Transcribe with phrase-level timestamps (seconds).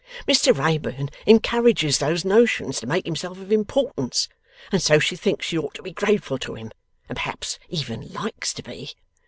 [0.27, 4.27] Mr Wrayburn encourages those notions to make himself of importance,
[4.71, 6.71] and so she thinks she ought to be grateful to him,
[7.07, 8.93] and perhaps even likes to be.